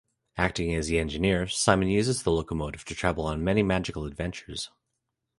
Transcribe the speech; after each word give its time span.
Acting 0.35 0.73
as 0.73 0.87
the 0.87 0.97
engineer 0.97 1.45
Simon 1.45 1.87
uses 1.87 2.23
the 2.23 2.31
locomotive 2.31 2.83
to 2.85 2.95
travel 2.95 3.27
on 3.27 3.43
many 3.43 3.61
magical 3.61 4.07
adventures. 4.07 4.71